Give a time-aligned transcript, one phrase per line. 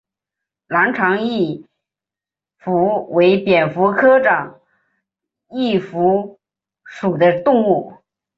[0.65, 1.67] 南长翼
[2.57, 4.59] 蝠为蝙蝠科长
[5.47, 6.39] 翼蝠
[6.83, 7.93] 属的动物。